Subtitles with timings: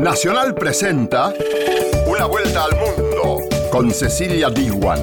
[0.00, 1.30] Nacional presenta
[2.06, 4.98] Una vuelta al mundo con Cecilia Diwan.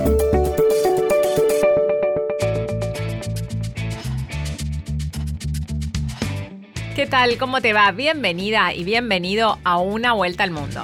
[6.95, 7.37] ¿Qué tal?
[7.37, 7.91] ¿Cómo te va?
[7.91, 10.81] Bienvenida y bienvenido a Una vuelta al mundo.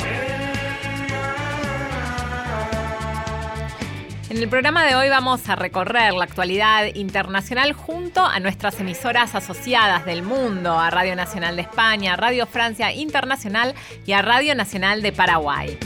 [4.33, 9.35] En el programa de hoy vamos a recorrer la actualidad internacional junto a nuestras emisoras
[9.35, 13.75] asociadas del mundo, a Radio Nacional de España, Radio Francia Internacional
[14.07, 15.77] y a Radio Nacional de Paraguay.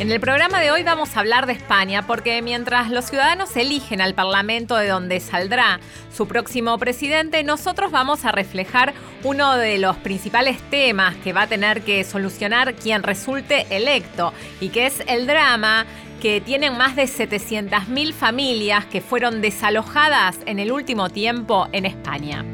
[0.00, 4.00] En el programa de hoy vamos a hablar de España porque mientras los ciudadanos eligen
[4.00, 5.78] al Parlamento de donde saldrá
[6.12, 11.46] su próximo presidente, nosotros vamos a reflejar uno de los principales temas que va a
[11.46, 15.84] tener que solucionar quien resulte electo y que es el drama
[16.20, 22.44] que tienen más de 700.000 familias que fueron desalojadas en el último tiempo en España.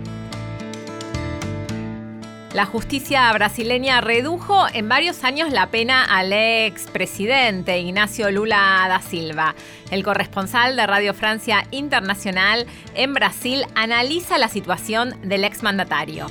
[2.55, 9.01] La justicia brasileña redujo en varios años la pena al ex presidente Ignacio Lula da
[9.01, 9.57] Silva.
[9.91, 16.27] El corresponsal de Radio Francia Internacional en Brasil analiza la situación del exmandatario.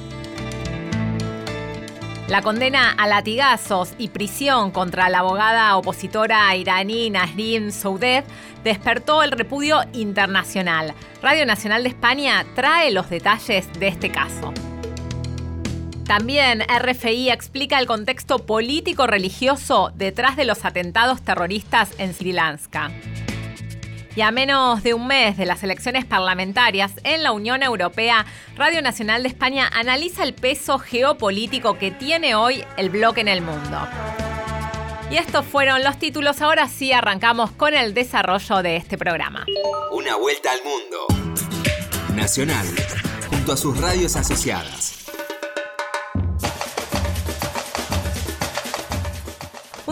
[2.34, 8.24] La condena a latigazos y prisión contra la abogada opositora iraní Nasrin Soudeh
[8.64, 10.96] despertó el repudio internacional.
[11.22, 14.52] Radio Nacional de España trae los detalles de este caso.
[16.08, 22.90] También RFI explica el contexto político-religioso detrás de los atentados terroristas en Sri Lanka.
[24.16, 28.82] Y a menos de un mes de las elecciones parlamentarias en la Unión Europea, Radio
[28.82, 33.88] Nacional de España analiza el peso geopolítico que tiene hoy el bloque en el mundo.
[35.10, 36.42] Y estos fueron los títulos.
[36.42, 39.46] Ahora sí arrancamos con el desarrollo de este programa.
[39.92, 41.08] Una vuelta al mundo.
[42.16, 42.68] Nacional,
[43.30, 44.93] junto a sus radios asociadas.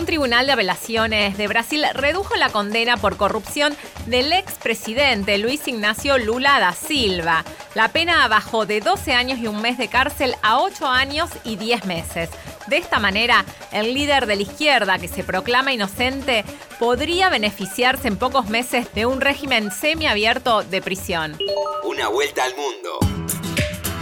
[0.01, 6.17] Un tribunal de apelaciones de Brasil redujo la condena por corrupción del expresidente Luis Ignacio
[6.17, 7.45] Lula da Silva.
[7.75, 11.55] La pena bajó de 12 años y un mes de cárcel a 8 años y
[11.55, 12.31] 10 meses.
[12.65, 16.45] De esta manera, el líder de la izquierda, que se proclama inocente,
[16.79, 21.37] podría beneficiarse en pocos meses de un régimen semiabierto de prisión.
[21.83, 22.97] Una vuelta al mundo.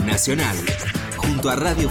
[0.05, 0.55] Nacional
[1.47, 1.89] a Radio.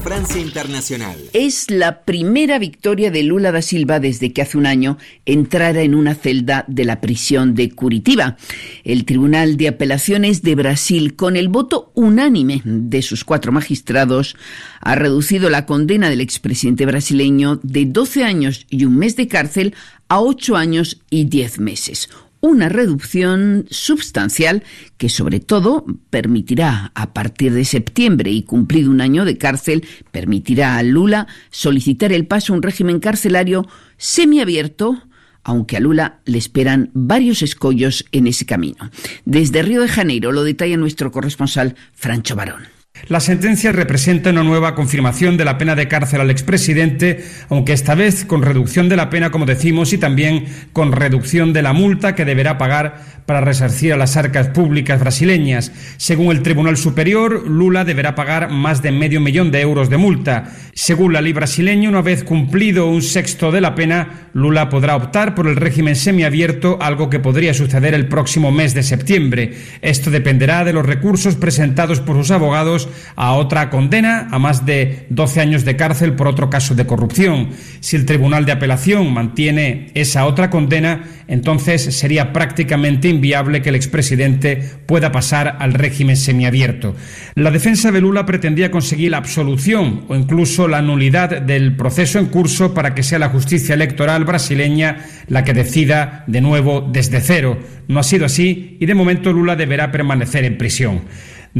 [1.32, 5.94] Es la primera victoria de Lula da Silva desde que hace un año entrara en
[5.94, 8.36] una celda de la prisión de Curitiba.
[8.84, 14.36] El Tribunal de Apelaciones de Brasil, con el voto unánime de sus cuatro magistrados,
[14.80, 19.74] ha reducido la condena del expresidente brasileño de 12 años y un mes de cárcel
[20.08, 22.10] a 8 años y 10 meses
[22.40, 24.62] una reducción sustancial
[24.96, 30.76] que sobre todo permitirá a partir de septiembre y cumplido un año de cárcel, permitirá
[30.76, 33.66] a Lula solicitar el paso a un régimen carcelario
[33.96, 35.02] semiabierto
[35.44, 38.90] aunque a Lula le esperan varios escollos en ese camino.
[39.24, 42.77] Desde Río de Janeiro lo detalla nuestro corresponsal Francho Barón.
[43.06, 47.94] La sentencia representa una nueva confirmación de la pena de cárcel al expresidente, aunque esta
[47.94, 52.14] vez con reducción de la pena, como decimos, y también con reducción de la multa
[52.14, 55.70] que deberá pagar para resarcir a las arcas públicas brasileñas.
[55.98, 60.52] Según el Tribunal Superior, Lula deberá pagar más de medio millón de euros de multa.
[60.72, 65.34] Según la ley brasileña, una vez cumplido un sexto de la pena, Lula podrá optar
[65.34, 69.54] por el régimen semiabierto, algo que podría suceder el próximo mes de septiembre.
[69.82, 75.06] Esto dependerá de los recursos presentados por sus abogados a otra condena a más de
[75.10, 77.50] 12 años de cárcel por otro caso de corrupción.
[77.80, 83.74] Si el Tribunal de Apelación mantiene esa otra condena, entonces sería prácticamente inviable que el
[83.74, 86.94] expresidente pueda pasar al régimen semiabierto.
[87.34, 92.26] La defensa de Lula pretendía conseguir la absolución o incluso la nulidad del proceso en
[92.26, 97.58] curso para que sea la justicia electoral brasileña la que decida de nuevo desde cero.
[97.88, 101.02] No ha sido así y de momento Lula deberá permanecer en prisión.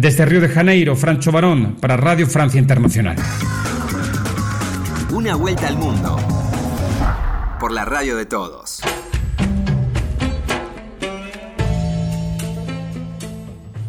[0.00, 3.16] Desde Río de Janeiro, Francho Barón, para Radio Francia Internacional.
[5.10, 6.16] Una vuelta al mundo
[7.58, 8.80] por la radio de todos.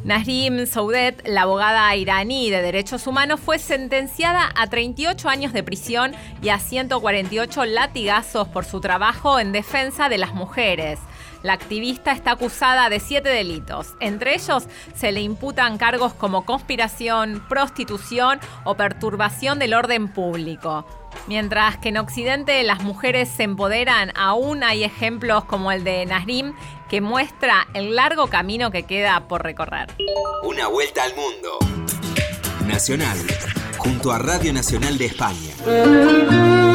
[0.04, 6.13] Nasrim Soudet, la abogada iraní de derechos humanos, fue sentenciada a 38 años de prisión
[6.42, 10.98] y a 148 latigazos por su trabajo en defensa de las mujeres.
[11.44, 13.95] La activista está acusada de siete delitos.
[14.00, 20.86] Entre ellos se le imputan cargos como conspiración, prostitución o perturbación del orden público.
[21.27, 26.53] Mientras que en Occidente las mujeres se empoderan, aún hay ejemplos como el de Nasrim
[26.89, 29.88] que muestra el largo camino que queda por recorrer.
[30.44, 31.59] Una vuelta al mundo.
[32.68, 33.18] Nacional,
[33.77, 36.69] junto a Radio Nacional de España.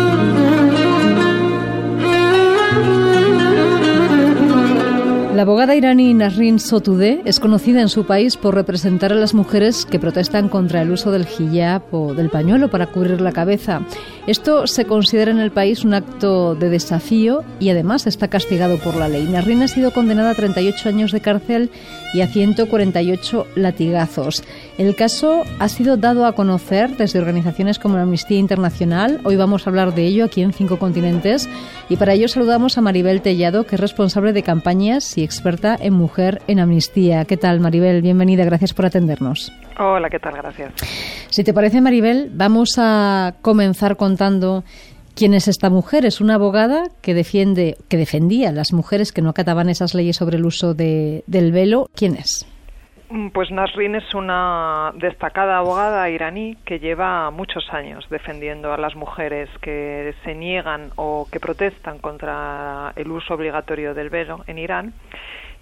[5.34, 9.84] La abogada iraní Nasrin Sotoudeh es conocida en su país por representar a las mujeres
[9.84, 13.80] que protestan contra el uso del hijab o del pañuelo para cubrir la cabeza.
[14.26, 18.96] Esto se considera en el país un acto de desafío y además está castigado por
[18.96, 19.24] la ley.
[19.24, 21.70] Nasrin ha sido condenada a 38 años de cárcel
[22.14, 24.42] y a 148 latigazos.
[24.78, 29.20] El caso ha sido dado a conocer desde organizaciones como la Amnistía Internacional.
[29.24, 31.46] Hoy vamos a hablar de ello aquí en Cinco Continentes
[31.90, 35.92] y para ello saludamos a Maribel Tellado, que es responsable de campañas y experta en
[35.92, 37.26] mujer en amnistía.
[37.26, 38.00] ¿Qué tal, Maribel?
[38.00, 39.52] Bienvenida, gracias por atendernos.
[39.78, 40.34] Hola, ¿qué tal?
[40.36, 40.72] Gracias.
[41.30, 44.62] Si te parece, Maribel, vamos a comenzar contando
[45.16, 46.04] quién es esta mujer.
[46.04, 50.16] Es una abogada que defiende, que defendía a las mujeres que no acataban esas leyes
[50.16, 51.88] sobre el uso de, del velo.
[51.94, 52.46] ¿Quién es?
[53.10, 58.96] Mm, pues Nasrin es una destacada abogada iraní que lleva muchos años defendiendo a las
[58.96, 64.94] mujeres que se niegan o que protestan contra el uso obligatorio del velo en Irán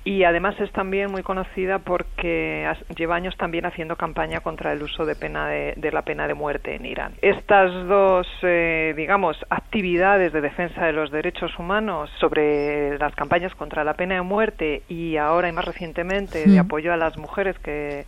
[0.04, 5.06] y además es también muy conocida porque lleva años también haciendo campaña contra el uso
[5.06, 7.14] de pena de, la pena de muerte en Irán.
[7.22, 13.84] Estas dos, eh, digamos, actividades de defensa de los derechos humanos sobre las campañas contra
[13.84, 18.04] la pena de muerte y ahora y más recientemente de apoyo a las mujeres que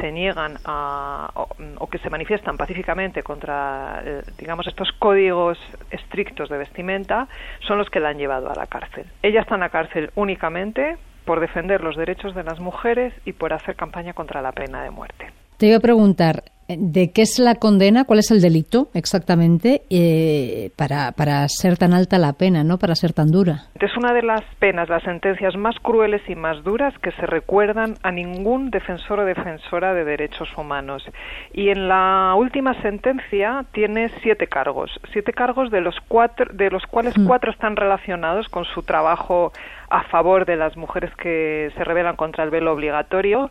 [0.00, 1.30] se niegan a,
[1.78, 5.58] o, que se manifiestan pacíficamente contra, eh, digamos, estos códigos
[5.90, 7.28] estrictos de vestimenta,
[7.60, 9.06] son los que la han llevado a la cárcel.
[9.22, 13.52] Ella está en la cárcel únicamente por defender los derechos de las mujeres y por
[13.52, 15.32] hacer campaña contra la pena de muerte.
[15.56, 18.04] Te iba a preguntar, ¿de qué es la condena?
[18.04, 22.94] ¿Cuál es el delito exactamente eh, para, para ser tan alta la pena, no para
[22.94, 23.64] ser tan dura?
[23.80, 27.94] Es una de las penas, las sentencias más crueles y más duras que se recuerdan
[28.02, 31.04] a ningún defensor o defensora de derechos humanos.
[31.52, 36.84] Y en la última sentencia tiene siete cargos, siete cargos de los, cuatro, de los
[36.86, 37.26] cuales mm.
[37.26, 39.52] cuatro están relacionados con su trabajo
[39.90, 43.50] a favor de las mujeres que se rebelan contra el velo obligatorio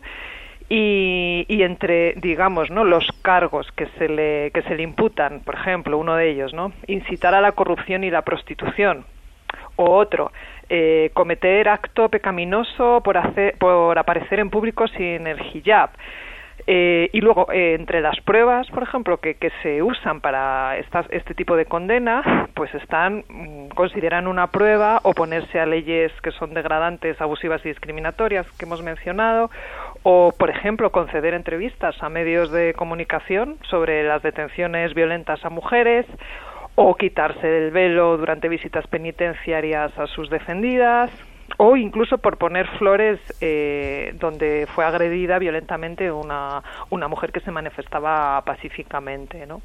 [0.68, 5.98] y, entre digamos no los cargos que se le que se le imputan por ejemplo
[5.98, 9.04] uno de ellos no incitar a la corrupción y la prostitución
[9.76, 10.32] o otro
[10.68, 15.90] eh, cometer acto pecaminoso por hacer por aparecer en público sin el hijab.
[16.66, 21.34] Eh, y luego, eh, entre las pruebas, por ejemplo, que, que se usan para este
[21.34, 27.20] tipo de condena, pues están, mm, consideran una prueba oponerse a leyes que son degradantes,
[27.20, 29.50] abusivas y discriminatorias que hemos mencionado,
[30.04, 36.06] o, por ejemplo, conceder entrevistas a medios de comunicación sobre las detenciones violentas a mujeres,
[36.76, 41.10] o quitarse el velo durante visitas penitenciarias a sus defendidas,
[41.56, 47.50] o incluso por poner flores eh, donde fue agredida violentamente una, una mujer que se
[47.50, 49.62] manifestaba pacíficamente, ¿no?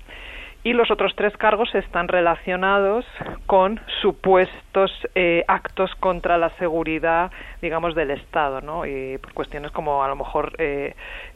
[0.63, 3.05] Y los otros tres cargos están relacionados
[3.45, 8.85] con supuestos eh, actos contra la seguridad, digamos, del Estado, ¿no?
[8.85, 10.95] Y por cuestiones como a lo mejor eh,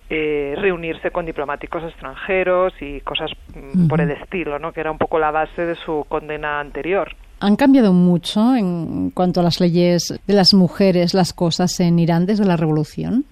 [0.09, 4.73] eh, reunirse con diplomáticos extranjeros y cosas mm, por el estilo, ¿no?
[4.73, 7.15] Que era un poco la base de su condena anterior.
[7.39, 12.25] ¿Han cambiado mucho en cuanto a las leyes de las mujeres, las cosas en Irán
[12.25, 13.25] desde la revolución?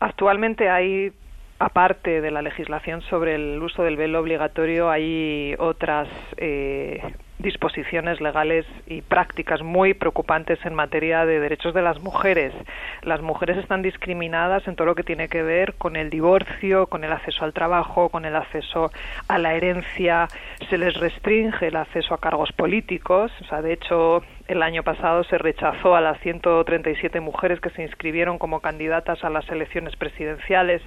[0.00, 1.12] Actualmente hay
[1.60, 6.08] aparte de la legislación sobre el uso del velo obligatorio, hay otras
[6.38, 7.02] eh,
[7.38, 12.54] disposiciones legales y prácticas muy preocupantes en materia de derechos de las mujeres.
[13.02, 17.04] Las mujeres están discriminadas en todo lo que tiene que ver con el divorcio, con
[17.04, 18.90] el acceso al trabajo, con el acceso
[19.28, 20.28] a la herencia.
[20.70, 23.32] Se les restringe el acceso a cargos políticos.
[23.42, 27.82] O sea, de hecho, el año pasado se rechazó a las 137 mujeres que se
[27.82, 30.80] inscribieron como candidatas a las elecciones presidenciales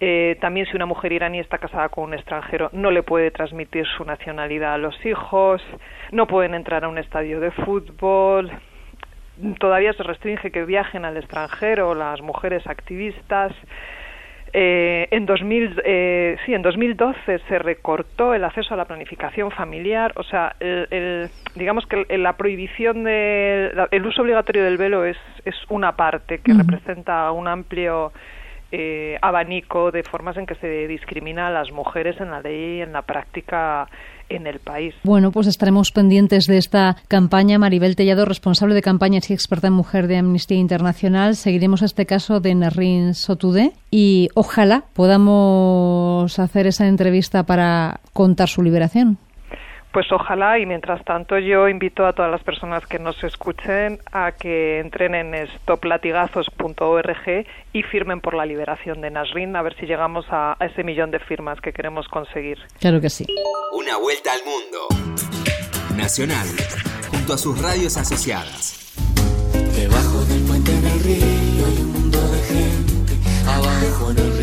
[0.00, 3.84] eh, también si una mujer iraní está casada con un extranjero no le puede transmitir
[3.96, 5.60] su nacionalidad a los hijos,
[6.12, 8.50] no pueden entrar a un estadio de fútbol,
[9.58, 13.52] todavía se restringe que viajen al extranjero las mujeres activistas.
[14.52, 20.12] Eh, en, 2000, eh, sí, en 2012 se recortó el acceso a la planificación familiar,
[20.16, 25.96] o sea, el, digamos que la prohibición del uso obligatorio del velo es, es una
[25.96, 28.12] parte que representa un amplio
[28.72, 32.80] eh, abanico de formas en que se discrimina a las mujeres en la ley y
[32.82, 33.88] en la práctica
[34.28, 34.94] en el país.
[35.04, 37.58] Bueno, pues estaremos pendientes de esta campaña.
[37.58, 41.36] Maribel Tellado, responsable de campañas y experta en mujer de Amnistía Internacional.
[41.36, 48.62] Seguiremos este caso de Nerrin Sotude y ojalá podamos hacer esa entrevista para contar su
[48.62, 49.18] liberación.
[49.92, 54.32] Pues ojalá y mientras tanto yo invito a todas las personas que nos escuchen a
[54.32, 60.26] que entren en stoplatigazos.org y firmen por la liberación de Nasrin a ver si llegamos
[60.30, 62.58] a, ese millón de firmas que queremos conseguir.
[62.80, 63.24] Claro que sí.
[63.72, 64.88] Una vuelta al mundo.
[65.96, 66.46] Nacional,
[67.10, 68.94] junto a sus radios asociadas.
[69.74, 73.14] Debajo del puente en el río hay un mundo de gente,
[73.46, 74.37] abajo en el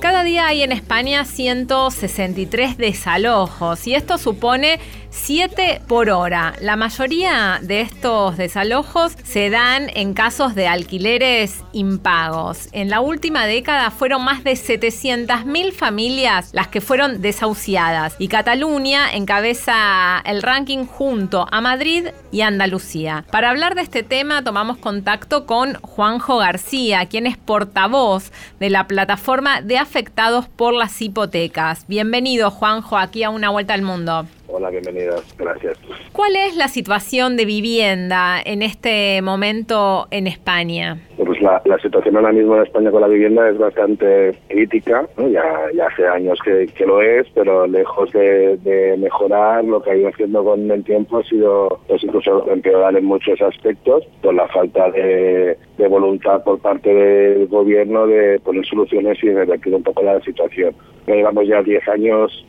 [0.00, 4.78] cada día hay en España 163 desalojos y esto supone
[5.18, 6.54] 7 por hora.
[6.60, 12.68] La mayoría de estos desalojos se dan en casos de alquileres impagos.
[12.72, 19.12] En la última década fueron más de 700.000 familias las que fueron desahuciadas y Cataluña
[19.12, 23.24] encabeza el ranking junto a Madrid y Andalucía.
[23.30, 28.86] Para hablar de este tema tomamos contacto con Juanjo García, quien es portavoz de la
[28.86, 31.84] plataforma de afectados por las hipotecas.
[31.88, 34.26] Bienvenido Juanjo aquí a Una Vuelta al Mundo.
[34.50, 35.78] Hola, bienvenidas, gracias.
[36.12, 40.96] ¿Cuál es la situación de vivienda en este momento en España?
[41.18, 45.86] Pues la, situación ahora mismo en España con la vivienda es bastante crítica, ya, ya
[45.86, 50.70] hace años que, lo es, pero lejos de, mejorar, lo que ha ido haciendo con
[50.70, 55.58] el tiempo ha sido pues incluso empeorar en muchos aspectos, por la falta de,
[55.90, 60.74] voluntad por parte del gobierno de poner soluciones y revertir un poco la situación.
[61.06, 62.46] Llevamos ya 10 años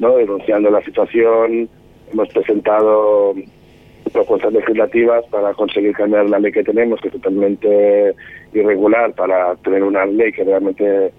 [0.00, 0.16] ¿no?
[0.16, 1.68] denunciando la situación.
[2.12, 3.34] Hemos presentado
[4.12, 8.14] propuestas legislativas para conseguir cambiar la ley que tenemos, que es totalmente
[8.52, 11.12] irregular, para tener una ley que realmente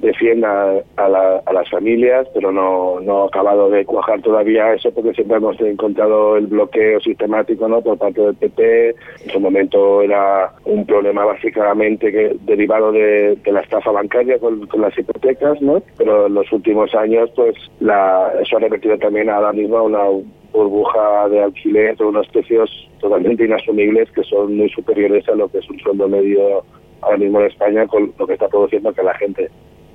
[0.00, 5.36] defienda a, las familias, pero no, no ha acabado de cuajar todavía eso porque siempre
[5.36, 7.80] hemos encontrado el bloqueo sistemático ¿no?
[7.80, 8.90] por parte del PP.
[9.24, 14.96] En su momento era un problema básicamente que, derivado de, la estafa bancaria con, las
[14.96, 15.82] hipotecas, ¿no?
[15.96, 20.04] pero en los últimos años pues la, eso ha revertido también ahora mismo a una
[20.52, 25.58] burbuja de alquiler de unos precios totalmente inasumibles que son muy superiores a lo que
[25.58, 26.64] es un sueldo medio
[27.00, 29.50] ahora mismo en España con lo que está produciendo que la gente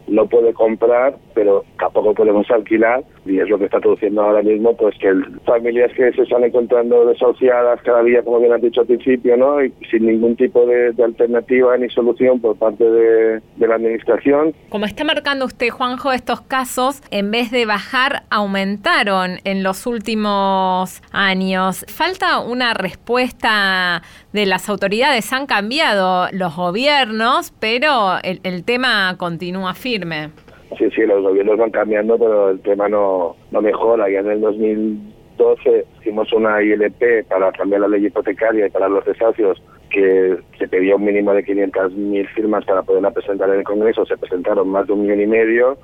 [0.07, 4.75] no puede comprar, pero tampoco podemos alquilar y es lo que está produciendo ahora mismo,
[4.75, 5.13] pues que
[5.45, 9.63] familias que se están encontrando desahuciadas cada día, como bien has dicho al principio, ¿no?
[9.63, 14.53] Y sin ningún tipo de, alternativa ni solución por parte de, de, la administración.
[14.69, 21.01] Como está marcando usted, Juanjo, estos casos, en vez de bajar, aumentaron en los últimos
[21.11, 21.85] años.
[21.89, 25.31] Falta una respuesta de las autoridades.
[25.33, 30.31] Han cambiado los gobiernos, pero el, el tema continúa firme.
[30.77, 34.09] Sí, sí, los gobiernos van cambiando, pero el tema no, no mejora.
[34.09, 39.05] Ya en el 2012 hicimos una ILP para cambiar la ley hipotecaria y para los
[39.05, 44.05] desahucios que se pedía un mínimo de 500.000 firmas para poderla presentar en el Congreso.
[44.05, 45.77] Se presentaron más de un millón y medio.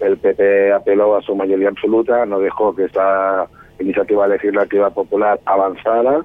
[0.00, 3.46] El PP apeló a su mayoría absoluta, no dejó que esta
[3.78, 6.24] iniciativa legislativa popular avanzara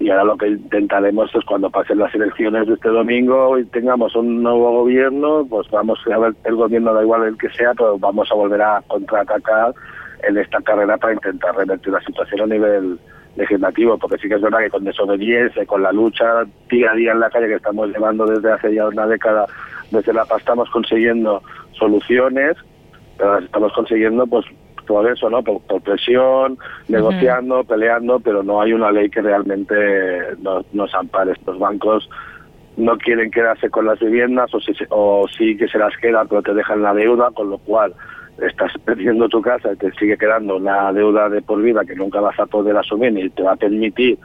[0.00, 4.14] y ahora lo que intentaremos es cuando pasen las elecciones de este domingo y tengamos
[4.14, 7.98] un nuevo gobierno, pues vamos a ver, el gobierno da igual el que sea, pero
[7.98, 9.74] vamos a volver a contraatacar
[10.22, 12.98] en esta carrera para intentar revertir la situación a nivel
[13.36, 16.94] legislativo, porque sí que es verdad que con desobediencia y con la lucha día a
[16.94, 19.46] día en la calle que estamos llevando desde hace ya una década,
[19.90, 22.56] desde la paz estamos consiguiendo soluciones,
[23.16, 24.44] pero las estamos consiguiendo pues
[24.88, 25.42] por eso, ¿no?
[25.42, 29.74] Por, presión, negociando, peleando, pero no hay una ley que realmente
[30.40, 31.32] nos, nos ampare.
[31.32, 32.08] Estos bancos
[32.76, 36.42] no quieren quedarse con las viviendas o, si, o sí que se las quedan, pero
[36.42, 37.94] te dejan la deuda, con lo cual
[38.40, 42.20] estás perdiendo tu casa y te sigue quedando una deuda de por vida que nunca
[42.20, 44.18] vas a poder asumir ni te va a permitir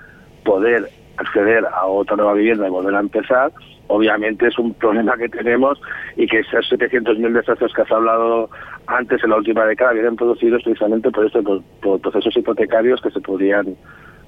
[0.45, 3.51] poder acceder a otra nueva vivienda y volver a empezar,
[3.87, 5.79] obviamente es un problema que tenemos
[6.15, 8.49] y que esos 700.000 desastres que has hablado
[8.87, 11.43] antes en la última década vienen producidos precisamente por esto,
[11.81, 13.75] por, procesos hipotecarios que se podrían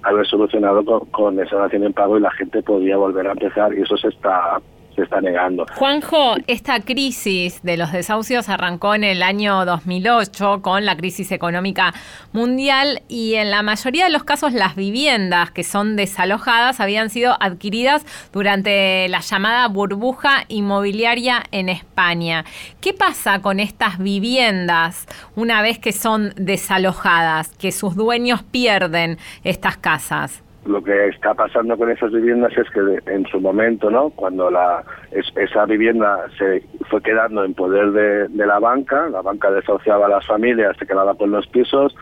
[0.03, 3.73] haber solucionado con, con esa nación en pago y la gente podría volver a empezar
[3.73, 4.61] y eso se está
[5.75, 11.93] Juanjo, esta crisis de los desahucios arrancó en el año 2008 con la crisis económica
[12.31, 17.35] mundial y en la mayoría de los casos las viviendas que son desalojadas habían sido
[17.39, 22.45] adquiridas durante la llamada burbuja inmobiliaria en España.
[22.81, 29.77] ¿Qué pasa con estas viviendas una vez que son desalojadas, que sus dueños pierden estas
[29.77, 30.44] casas?
[30.65, 34.09] Lo que está pasando con esas viviendas es que en su momento, ¿no?
[34.09, 40.07] Cuando la esa vivienda se fue quedando en poder de, la banca, la banca desahuciaba
[40.07, 41.95] a las familias, se quedaba con los pisos,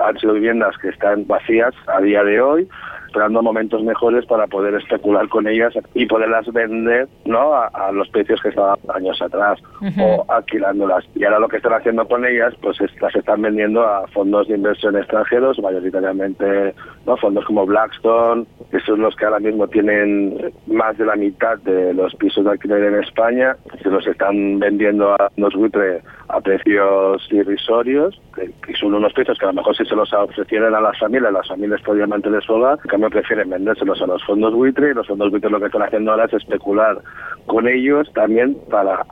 [0.00, 2.68] han sido viviendas que están vacías a día de hoy,
[3.10, 8.40] esperando momentos mejores para poder especular con ellas y poderlas vender no a, los precios
[8.40, 9.58] que estaban años atrás
[9.98, 11.04] o alquilándolas.
[11.16, 14.54] Y ahora lo que están haciendo con ellas, pues las están vendiendo a fondos de
[14.54, 16.72] inversión extranjeros, mayoritariamente
[17.04, 21.58] no fondos como Blackstone, que son los que ahora mismo tienen más de la mitad
[21.58, 26.40] de los pisos de alquiler en España, se los están vendiendo a los buitres a
[26.40, 30.80] precios irrisorios, que, son unos precios que a lo mejor si se los ofrecieran a
[30.80, 34.90] las familias, las familias podrían mantener su hogar, cambio prefieren vendérselos a los fondos buitre
[34.90, 37.00] y los fondos buitre lo que están haciendo ahora es especular
[37.46, 39.04] con ellos también para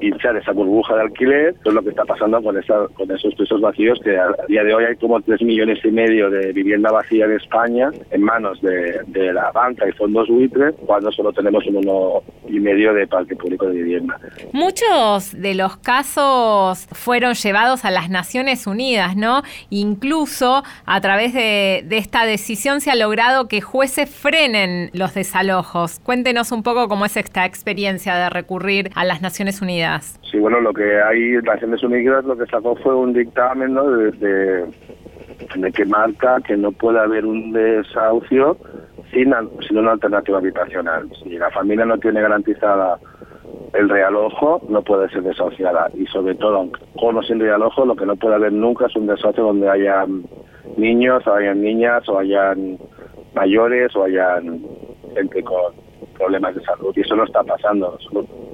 [0.00, 3.34] hinchar esa burbuja de alquiler, que es lo que está pasando con, esa, con esos
[3.34, 6.90] pisos vacíos, que a día de hoy hay como 3 millones y medio de vivienda
[6.90, 11.66] vacía en España en manos de, de la banca y fondos buitre, cuando solo tenemos
[11.66, 14.18] un uno y medio de parque público de vivienda.
[14.52, 19.42] Muchos de los casos fueron llevados a las Naciones Unidas, ¿no?
[19.70, 26.00] Incluso a través de, de esta decisión se ha logrado que jueces frenen los desalojos.
[26.00, 30.18] Cuéntenos un poco cómo es esta experiencia de recurrir a las Naciones Unidas.
[30.30, 33.74] Sí, bueno, lo que hay Naciones Unidas lo que sacó fue un dictamen
[34.18, 34.64] de,
[35.72, 38.56] que marca que no puede haber un desahucio
[39.12, 39.34] sin,
[39.66, 41.08] sin una alternativa habitacional.
[41.22, 42.98] Si la familia no tiene garantizada
[43.74, 45.90] el realojo, no puede ser desahuciada.
[45.94, 49.06] Y sobre todo, con o sin realojo, lo que no puede haber nunca es un
[49.06, 50.24] desahucio donde hayan
[50.76, 52.78] niños, o hayan niñas, o hayan
[53.34, 54.62] mayores, o hayan
[55.14, 55.74] gente con
[56.16, 56.92] problemas de salud.
[56.96, 57.98] Y eso no está pasando.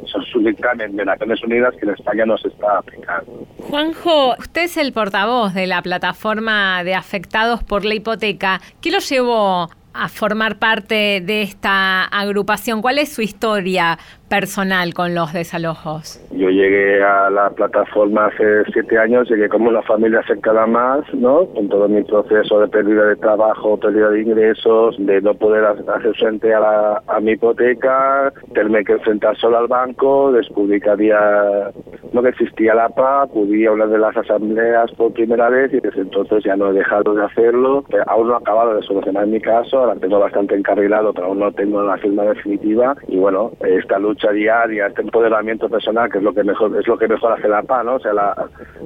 [0.04, 3.46] Eso es un dictamen de Naciones Unidas que en España no se está aplicando.
[3.58, 8.60] Juanjo, usted es el portavoz de la plataforma de afectados por la hipoteca.
[8.80, 12.82] ¿Qué lo llevó a formar parte de esta agrupación?
[12.82, 13.98] ¿Cuál es su historia
[14.34, 16.20] personal con los desalojos?
[16.32, 21.46] Yo llegué a la plataforma hace siete años, llegué como una familia cercana más, ¿no?
[21.54, 26.14] Con todo mi proceso de pérdida de trabajo, pérdida de ingresos, de no poder hacer
[26.16, 31.70] frente a, la, a mi hipoteca, tenerme que enfrentar solo al banco, descubrí que había,
[32.12, 35.78] no que existía la PA, acudí a una de las asambleas por primera vez y
[35.78, 37.84] desde entonces ya no he dejado de hacerlo.
[38.08, 41.52] Aún no he acabado de solucionar mi caso, ahora tengo bastante encarrilado, pero aún no
[41.52, 46.32] tengo la firma definitiva y bueno, esta lucha diaria, este empoderamiento personal, que es lo
[46.32, 47.96] que mejor es lo que mejor hace la PA, ¿no?
[47.96, 48.34] O sea, la,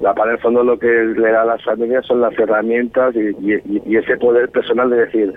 [0.03, 3.15] la PA en el fondo lo que le da a las familias son las herramientas
[3.15, 5.35] y, y, y ese poder personal de decir,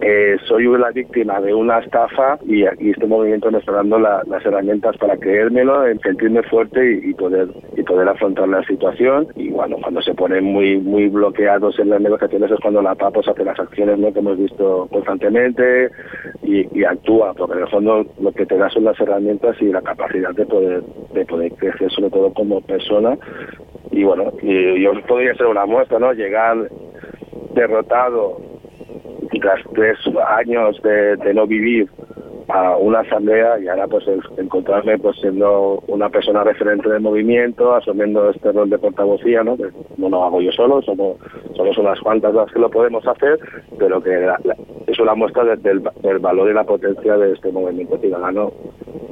[0.00, 4.22] eh, soy una víctima de una estafa y, y este movimiento me está dando la,
[4.26, 9.28] las herramientas para creérmelo, sentirme fuerte y, poder y poder afrontar la situación.
[9.36, 13.10] Y bueno, cuando se ponen muy muy bloqueados en las negociaciones es cuando la PA
[13.10, 14.12] pues, hace las acciones ¿no?
[14.12, 15.90] que hemos visto constantemente
[16.42, 19.66] y, y actúa, porque en el fondo lo que te da son las herramientas y
[19.66, 23.18] la capacidad de poder de poder crecer sobre todo como persona.
[23.90, 26.68] Y bueno y yo podría ser una muestra no llegar
[27.54, 28.52] derrotado
[29.42, 31.88] tras tres años de, no vivir
[32.48, 34.04] a una asamblea y ahora pues
[34.36, 39.56] encontrarme pues siendo una persona referente del movimiento, asumiendo este rol de portavocía, ¿no?
[39.56, 41.16] Que no lo hago yo solo, somos,
[41.56, 43.38] somos unas cuantas las que lo podemos hacer,
[43.78, 44.38] pero que la,
[44.86, 48.52] es una muestra de, del, del, valor y la potencia de este movimiento ciudadano,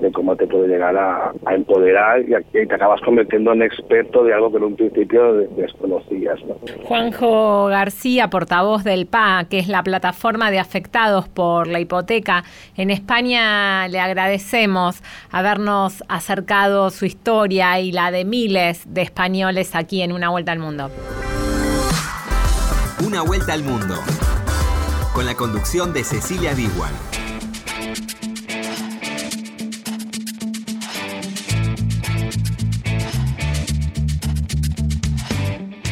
[0.00, 3.62] de cómo te puede llegar a, a empoderar y, a, y, te acabas convirtiendo en
[3.62, 6.38] experto de algo que en un principio desconocías.
[6.44, 6.56] ¿no?
[6.84, 12.44] Juanjo García, portavoz del PA, que es la plataforma de afectados por la hipoteca
[12.76, 20.02] en España, le agradecemos habernos acercado su historia y la de miles de españoles aquí
[20.02, 20.90] en Una Vuelta al Mundo.
[23.06, 23.94] Una Vuelta al Mundo,
[25.14, 26.92] con la conducción de Cecilia Diguan.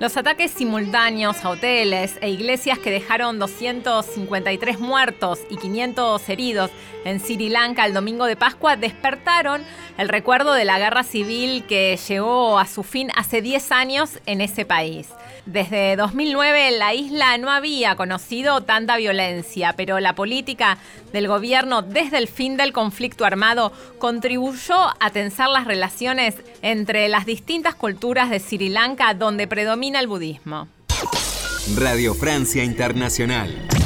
[0.00, 6.70] Los ataques simultáneos a hoteles e iglesias que dejaron 253 muertos y 500 heridos
[7.04, 9.62] en Sri Lanka el domingo de Pascua despertaron
[9.96, 14.40] el recuerdo de la guerra civil que llegó a su fin hace 10 años en
[14.40, 15.10] ese país.
[15.46, 20.78] Desde 2009 la isla no había conocido tanta violencia, pero la política
[21.12, 27.26] del gobierno desde el fin del conflicto armado contribuyó a tensar las relaciones entre las
[27.26, 30.68] distintas culturas de Sri Lanka donde predomina el budismo.
[31.76, 33.83] Radio Francia Internacional.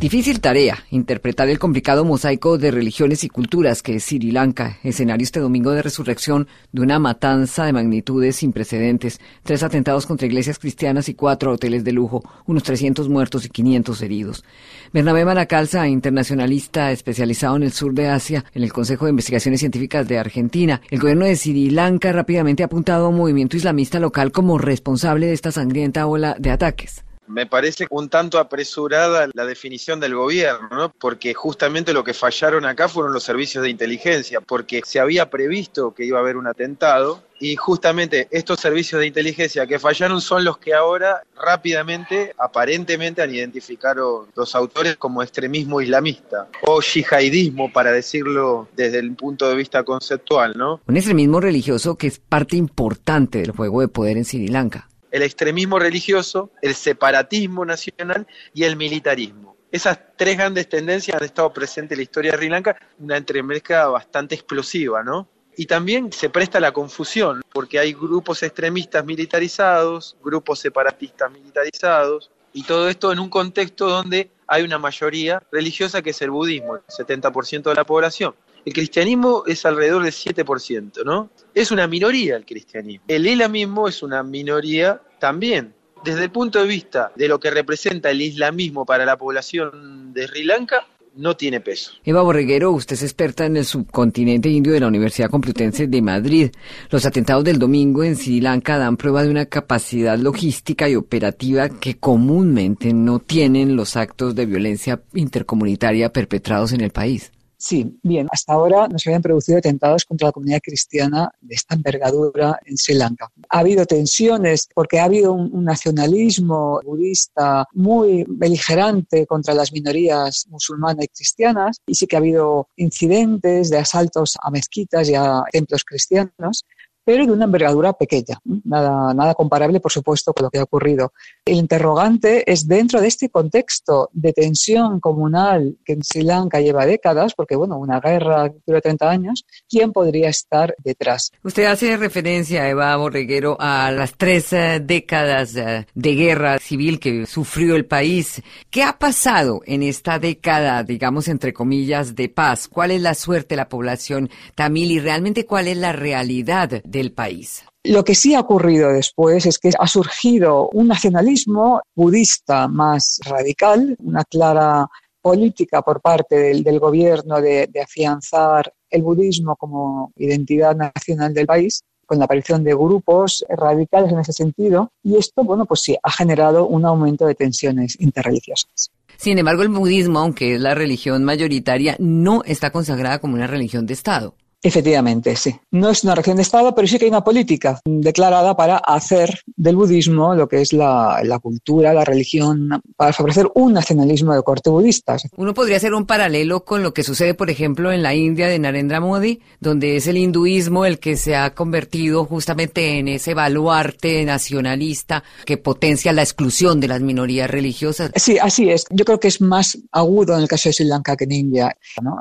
[0.00, 5.24] Difícil tarea, interpretar el complicado mosaico de religiones y culturas que es Sri Lanka, escenario
[5.24, 10.60] este domingo de resurrección de una matanza de magnitudes sin precedentes, tres atentados contra iglesias
[10.60, 14.44] cristianas y cuatro hoteles de lujo, unos 300 muertos y 500 heridos.
[14.92, 20.06] Bernabé Maracalza, internacionalista especializado en el sur de Asia, en el Consejo de Investigaciones Científicas
[20.06, 24.30] de Argentina, el gobierno de Sri Lanka rápidamente ha apuntado a un movimiento islamista local
[24.30, 27.02] como responsable de esta sangrienta ola de ataques.
[27.28, 30.92] Me parece un tanto apresurada la definición del gobierno, ¿no?
[30.98, 35.94] porque justamente lo que fallaron acá fueron los servicios de inteligencia, porque se había previsto
[35.94, 40.44] que iba a haber un atentado y justamente estos servicios de inteligencia que fallaron son
[40.44, 47.92] los que ahora rápidamente, aparentemente, han identificado los autores como extremismo islamista o yihadismo, para
[47.92, 50.80] decirlo desde el punto de vista conceptual, ¿no?
[50.86, 55.22] Un extremismo religioso que es parte importante del juego de poder en Sri Lanka el
[55.22, 59.56] extremismo religioso, el separatismo nacional y el militarismo.
[59.70, 63.86] Esas tres grandes tendencias han estado presentes en la historia de Sri Lanka, una entremezcla
[63.88, 65.28] bastante explosiva, ¿no?
[65.56, 72.62] Y también se presta la confusión, porque hay grupos extremistas militarizados, grupos separatistas militarizados, y
[72.62, 76.82] todo esto en un contexto donde hay una mayoría religiosa que es el budismo, el
[76.82, 78.34] 70% de la población.
[78.68, 81.30] El cristianismo es alrededor del 7%, ¿no?
[81.54, 83.02] Es una minoría el cristianismo.
[83.08, 85.72] El islamismo es una minoría también.
[86.04, 90.28] Desde el punto de vista de lo que representa el islamismo para la población de
[90.28, 91.92] Sri Lanka, no tiene peso.
[92.04, 96.50] Eva Borreguero, usted es experta en el subcontinente indio de la Universidad Complutense de Madrid.
[96.90, 101.70] Los atentados del domingo en Sri Lanka dan prueba de una capacidad logística y operativa
[101.70, 107.32] que comúnmente no tienen los actos de violencia intercomunitaria perpetrados en el país.
[107.60, 111.74] Sí, bien, hasta ahora no se habían producido atentados contra la comunidad cristiana de esta
[111.74, 113.32] envergadura en Sri Lanka.
[113.48, 121.04] Ha habido tensiones porque ha habido un, nacionalismo budista muy beligerante contra las minorías musulmanas
[121.04, 125.82] y cristianas y sí que ha habido incidentes de asaltos a mezquitas y a templos
[125.84, 126.64] cristianos
[127.08, 131.14] pero de una envergadura pequeña, nada, nada comparable, por supuesto, con lo que ha ocurrido.
[131.42, 136.84] El interrogante es dentro de este contexto de tensión comunal que en Sri Lanka lleva
[136.84, 141.32] décadas, porque bueno, una guerra que dura 30 años, ¿quién podría estar detrás?
[141.42, 147.24] Usted hace referencia, Eva Borreguero, a las tres eh, décadas eh, de guerra civil que
[147.24, 148.42] sufrió el país.
[148.68, 152.68] ¿Qué ha pasado en esta década, digamos, entre comillas, de paz?
[152.68, 156.97] ¿Cuál es la suerte de la población tamil y realmente cuál es la realidad de
[157.12, 157.64] país.
[157.84, 163.96] Lo que sí ha ocurrido después es que ha surgido un nacionalismo budista más radical,
[164.00, 164.88] una clara
[165.20, 172.18] política por parte del, gobierno de, afianzar el budismo como identidad nacional del país con
[172.18, 176.66] la aparición de grupos radicales en ese sentido y esto, bueno, pues sí, ha generado
[176.66, 178.90] un aumento de tensiones interreligiosas.
[179.18, 183.84] Sin embargo, el budismo, aunque es la religión mayoritaria, no está consagrada como una religión
[183.84, 184.34] de Estado.
[184.60, 185.54] Efectivamente, sí.
[185.70, 189.40] No es una región de Estado, pero sí que hay una política declarada para hacer
[189.56, 194.68] del budismo lo que es la, cultura, la religión, para favorecer un nacionalismo de corte
[194.68, 195.16] budista.
[195.36, 198.58] Uno podría hacer un paralelo con lo que sucede, por ejemplo, en la India de
[198.58, 204.24] Narendra Modi, donde es el hinduismo el que se ha convertido justamente en ese baluarte
[204.24, 208.10] nacionalista que potencia la exclusión de las minorías religiosas.
[208.16, 208.86] Sí, así es.
[208.90, 211.76] Yo creo que es más agudo en el caso de Sri Lanka que en India.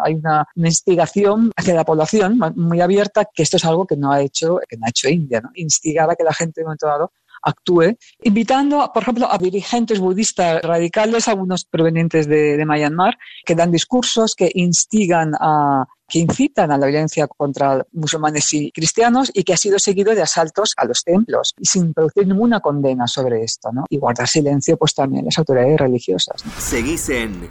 [0.05, 4.21] Hay una instigación hacia la población muy abierta, que esto es algo que no ha
[4.21, 5.49] hecho, que no ha hecho India, ¿no?
[5.55, 7.11] instigada que la gente en un momento dado
[7.41, 13.71] actúe, invitando, por ejemplo, a dirigentes budistas radicales, algunos provenientes de, de Myanmar, que dan
[13.71, 19.53] discursos que instigan a que incitan a la violencia contra musulmanes y cristianos y que
[19.53, 23.71] ha sido seguido de asaltos a los templos y sin producir ninguna condena sobre esto,
[23.73, 23.83] ¿no?
[23.89, 26.41] Y guardar silencio, pues también las autoridades religiosas.
[26.57, 27.49] Seguís en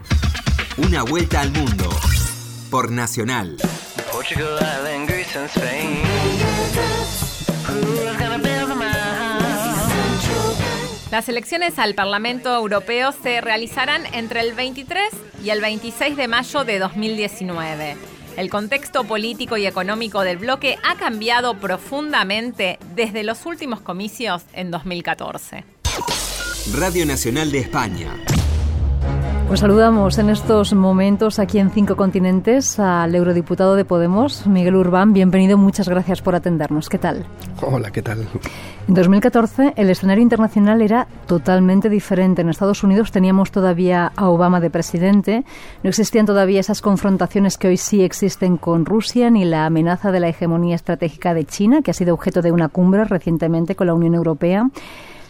[0.78, 1.90] Una Vuelta al Mundo
[2.70, 3.58] por Nacional.
[11.12, 15.10] Las elecciones al Parlamento Europeo se realizarán entre el 23
[15.44, 17.96] y el 26 de mayo de 2019.
[18.36, 24.72] El contexto político y económico del bloque ha cambiado profundamente desde los últimos comicios en
[24.72, 25.64] 2014.
[26.74, 28.12] Radio Nacional de España.
[29.48, 35.12] Pues saludamos en estos momentos aquí en Cinco Continentes al eurodiputado de Podemos, Miguel Urbán.
[35.12, 36.88] Bienvenido, muchas gracias por atendernos.
[36.88, 37.24] ¿Qué tal?
[37.62, 38.26] Hola, ¿qué tal?
[38.88, 42.42] En 2014 el escenario internacional era totalmente diferente.
[42.42, 45.44] En Estados Unidos teníamos todavía a Obama de presidente,
[45.84, 50.18] no existían todavía esas confrontaciones que hoy sí existen con Rusia, ni la amenaza de
[50.18, 53.94] la hegemonía estratégica de China, que ha sido objeto de una cumbre recientemente con la
[53.94, 54.68] Unión Europea.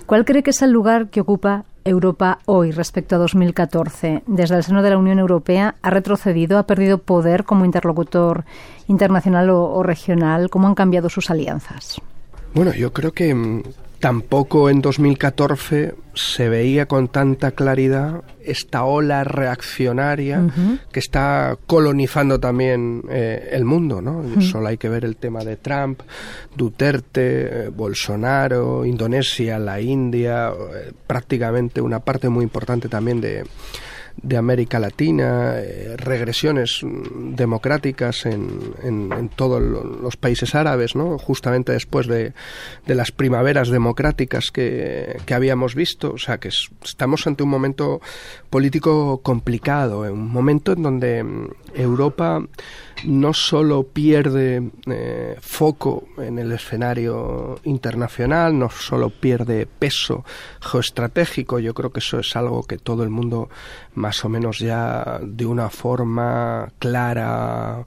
[0.07, 4.23] ¿Cuál cree que es el lugar que ocupa Europa hoy respecto a 2014?
[4.27, 8.45] Desde el seno de la Unión Europea, ¿ha retrocedido, ha perdido poder como interlocutor
[8.89, 10.51] internacional o, regional?
[10.51, 12.01] ¿Cómo han cambiado sus alianzas?
[12.55, 13.63] Bueno, yo creo que mm,
[14.01, 20.47] tampoco en 2014 se veía con tanta claridad esta ola reaccionaria
[20.93, 24.41] que está colonizando también eh, el mundo, ¿no?
[24.41, 26.01] Solo hay que ver el tema de Trump,
[26.55, 33.45] Duterte, eh, Bolsonaro, Indonesia, la India, eh, prácticamente una parte muy importante también de
[34.23, 41.19] de América Latina, eh, regresiones democráticas en, en, todos los países árabes, ¿no?
[41.19, 42.33] justamente después de,
[42.87, 46.13] de las primaveras democráticas que, que, habíamos visto.
[46.13, 46.49] O sea, que
[46.83, 48.01] estamos ante un momento
[48.51, 52.43] político complicado, un momento en donde mm, Europa
[53.05, 60.25] no solo pierde eh, foco en el escenario internacional, no solo pierde peso
[60.61, 63.49] geoestratégico, yo creo que eso es algo que todo el mundo
[63.95, 67.85] más o menos ya de una forma clara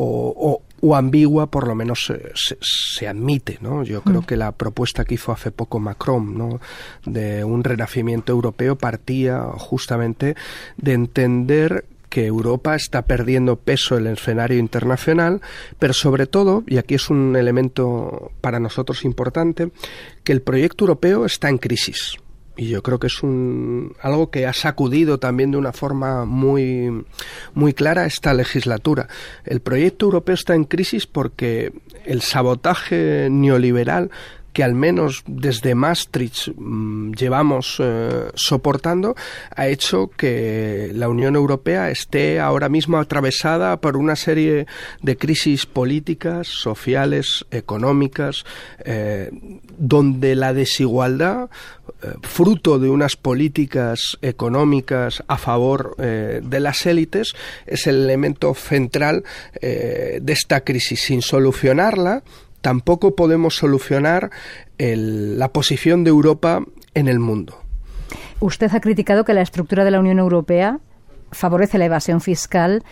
[0.00, 0.62] o,
[0.94, 3.82] ambigua por lo menos se, admite, ¿no?
[3.82, 4.24] Yo creo mm.
[4.24, 6.60] que la propuesta que hizo hace poco Macron, ¿no?
[7.04, 10.36] De un renacimiento europeo partía justamente
[10.76, 15.40] de entender que Europa está perdiendo peso en el escenario internacional,
[15.78, 19.70] pero sobre todo, y aquí es un elemento para nosotros importante,
[20.24, 22.16] que el proyecto europeo está en crisis.
[22.58, 27.04] Y yo creo que es un, algo que ha sacudido también de una forma muy,
[27.54, 29.06] muy clara esta legislatura.
[29.44, 31.72] El proyecto europeo está en crisis porque
[32.04, 34.10] el sabotaje neoliberal
[34.58, 39.14] que al menos desde Maastricht mm, llevamos eh, soportando,
[39.54, 44.66] ha hecho que la Unión Europea esté ahora mismo atravesada por una serie
[45.00, 48.44] de crisis políticas, sociales, económicas,
[48.80, 49.30] eh,
[49.78, 51.50] donde la desigualdad,
[52.02, 59.22] eh, fruto de unas políticas económicas a favor de las élites, es el elemento central
[59.60, 61.00] de esta crisis.
[61.00, 62.24] Sin solucionarla,
[62.68, 64.30] tampoco podemos solucionar
[64.76, 67.54] la posición de Europa en el mundo.
[68.40, 70.78] Usted ha criticado que la estructura de la Unión Europea
[71.32, 72.82] favorece la evasión fiscal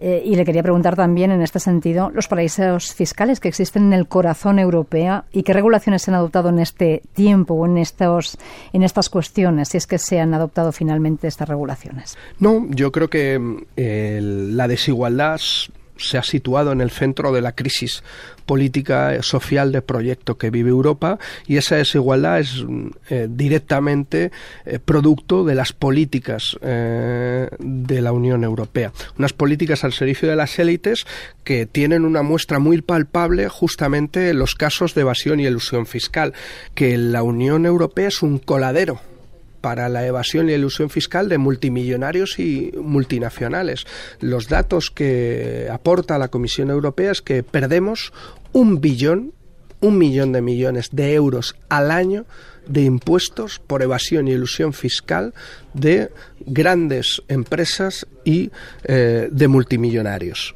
[0.00, 3.92] eh, y le quería preguntar también en este sentido los paraísos fiscales que existen en
[3.94, 8.36] el corazón europeo y qué regulaciones se han adoptado en este tiempo o en estos
[8.74, 12.18] en estas cuestiones si es que se han adoptado finalmente estas regulaciones.
[12.38, 13.40] No, yo creo que
[13.76, 15.40] eh, la desigualdad
[15.96, 18.02] se ha situado en el centro de la crisis
[18.46, 22.64] política social de proyecto que vive Europa y esa desigualdad es
[23.08, 24.32] eh, directamente
[24.64, 28.92] eh, producto de las políticas eh, de la Unión Europea.
[29.18, 31.04] Unas políticas al servicio de las élites
[31.44, 36.34] que tienen una muestra muy palpable justamente en los casos de evasión y elusión fiscal,
[36.74, 39.00] que la Unión Europea es un coladero
[39.62, 43.86] para la evasión y ilusión fiscal de multimillonarios y multinacionales.
[44.20, 48.12] Los datos que aporta la Comisión Europea es que perdemos
[48.52, 49.32] un billón,
[49.80, 52.26] un millón de millones de euros al año
[52.66, 55.34] de impuestos por evasión y ilusión fiscal
[55.74, 58.50] de grandes empresas y
[58.84, 60.54] eh, de multimillonarios.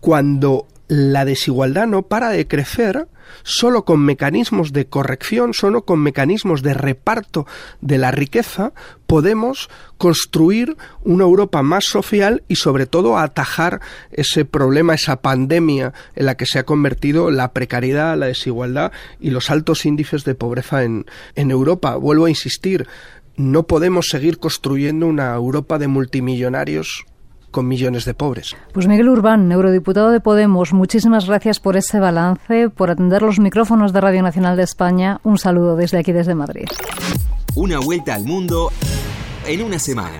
[0.00, 3.06] Cuando la desigualdad no para de crecer,
[3.44, 7.46] solo con mecanismos de corrección, solo con mecanismos de reparto
[7.80, 8.72] de la riqueza,
[9.06, 16.26] podemos construir una Europa más social y sobre todo atajar ese problema, esa pandemia en
[16.26, 20.82] la que se ha convertido la precariedad, la desigualdad y los altos índices de pobreza
[20.82, 21.94] en, en Europa.
[21.94, 22.88] Vuelvo a insistir,
[23.36, 27.06] no podemos seguir construyendo una Europa de multimillonarios
[27.50, 28.56] con millones de pobres.
[28.72, 33.92] Pues Miguel Urbán, eurodiputado de Podemos, muchísimas gracias por ese balance, por atender los micrófonos
[33.92, 35.20] de Radio Nacional de España.
[35.24, 36.66] Un saludo desde aquí, desde Madrid.
[37.54, 38.70] Una vuelta al mundo
[39.46, 40.18] en una semana.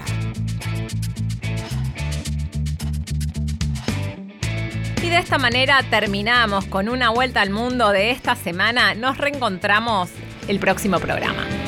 [5.02, 8.94] Y de esta manera terminamos con una vuelta al mundo de esta semana.
[8.94, 10.10] Nos reencontramos
[10.48, 11.59] el próximo programa.